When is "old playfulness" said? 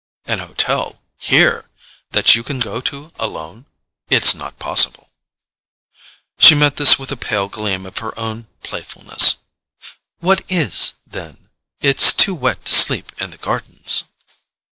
8.19-9.37